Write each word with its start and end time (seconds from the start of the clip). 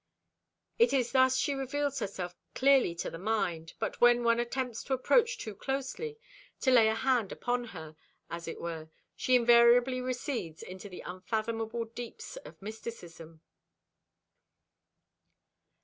It 0.79 0.93
is 0.93 1.11
thus 1.11 1.37
she 1.37 1.53
reveals 1.53 1.99
herself 1.99 2.33
clearly 2.55 2.95
to 2.95 3.11
the 3.11 3.19
mind, 3.19 3.75
but 3.77 4.01
when 4.01 4.23
one 4.23 4.39
attempts 4.39 4.83
to 4.85 4.95
approach 4.95 5.37
too 5.37 5.53
closely, 5.53 6.17
to 6.61 6.71
lay 6.71 6.87
a 6.87 6.95
hand 6.95 7.31
upon 7.31 7.65
her, 7.65 7.95
as 8.27 8.47
it 8.47 8.59
were, 8.59 8.89
she 9.15 9.35
invariably 9.35 10.01
recedes 10.01 10.63
into 10.63 10.89
the 10.89 11.01
unfathomable 11.01 11.85
deeps 11.85 12.35
of 12.37 12.59
mysticism. 12.63 13.41